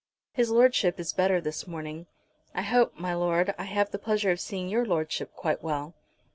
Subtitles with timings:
[0.33, 2.07] "His Lordship is better this morning.
[2.55, 5.93] I hope, my Lord, I have the pleasure of seeing your Lordship quite well."